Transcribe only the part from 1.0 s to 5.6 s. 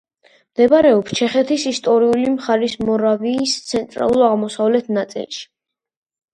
ჩეხეთის ისტორიული მხარის მორავიის ცენტრალურ-აღმოსავლეთ ნაწილში.